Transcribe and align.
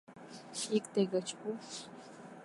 Икте 0.77 1.01
гыч 1.13 1.27
пу. 1.39 1.49